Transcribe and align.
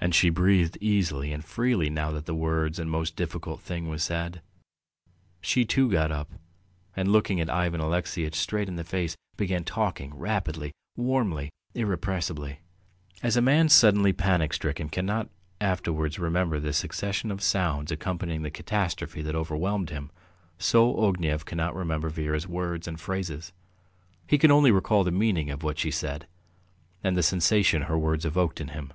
And 0.00 0.16
she 0.16 0.30
breathed 0.30 0.76
easily 0.80 1.32
and 1.32 1.44
freely 1.44 1.88
now 1.88 2.10
that 2.10 2.26
the 2.26 2.34
worst 2.34 2.80
and 2.80 2.90
most 2.90 3.14
difficult 3.14 3.60
thing 3.60 3.88
was 3.88 4.02
said. 4.02 4.42
She, 5.40 5.64
too, 5.64 5.88
got 5.88 6.10
up, 6.10 6.32
and 6.96 7.12
looking 7.12 7.38
Ivan 7.48 7.80
Alexeyitch 7.80 8.34
straight 8.34 8.66
in 8.66 8.74
the 8.74 8.82
face, 8.82 9.16
began 9.36 9.62
talking 9.62 10.12
rapidly, 10.16 10.72
warmly, 10.96 11.50
irrepressibly. 11.76 12.58
As 13.22 13.36
a 13.36 13.40
man 13.40 13.68
suddenly 13.68 14.12
panic 14.12 14.52
stricken 14.54 14.88
cannot 14.88 15.28
afterwards 15.60 16.18
remember 16.18 16.58
the 16.58 16.72
succession 16.72 17.30
of 17.30 17.40
sounds 17.40 17.92
accompanying 17.92 18.42
the 18.42 18.50
catastrophe 18.50 19.22
that 19.22 19.36
overwhelmed 19.36 19.90
him, 19.90 20.10
so 20.58 20.92
Ognev 20.96 21.44
cannot 21.44 21.76
remember 21.76 22.08
Vera's 22.10 22.48
words 22.48 22.88
and 22.88 23.00
phrases. 23.00 23.52
He 24.26 24.36
can 24.36 24.50
only 24.50 24.72
recall 24.72 25.04
the 25.04 25.12
meaning 25.12 25.48
of 25.48 25.62
what 25.62 25.78
she 25.78 25.92
said, 25.92 26.26
and 27.04 27.16
the 27.16 27.22
sensation 27.22 27.82
her 27.82 27.96
words 27.96 28.24
evoked 28.24 28.60
in 28.60 28.70
him. 28.70 28.92